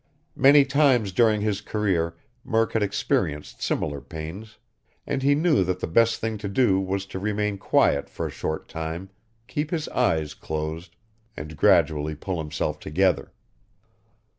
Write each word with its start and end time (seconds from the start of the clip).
Many 0.35 0.65
times 0.65 1.11
during 1.11 1.41
his 1.41 1.61
career 1.61 2.17
Murk 2.43 2.73
had 2.73 2.81
experienced 2.81 3.61
similar 3.61 4.01
pains. 4.01 4.57
And 5.05 5.21
he 5.21 5.35
knew 5.35 5.63
that 5.63 5.79
the 5.79 5.85
best 5.85 6.19
thing 6.19 6.39
to 6.39 6.49
do 6.49 6.79
was 6.79 7.05
to 7.05 7.19
remain 7.19 7.59
quiet 7.59 8.09
for 8.09 8.25
a 8.25 8.31
short 8.31 8.67
time, 8.67 9.11
keep 9.45 9.69
his 9.69 9.87
eyes 9.89 10.33
closed, 10.33 10.95
and 11.37 11.55
gradually 11.55 12.15
pull 12.15 12.39
himself 12.39 12.79
together. 12.79 13.31